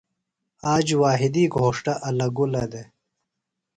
آج 0.73 0.87
واجدی 1.01 1.43
گھوݜٹہ 1.55 1.93
الہ 2.07 2.27
گُلہ 2.35 2.63
دےۡ۔ 2.71 2.87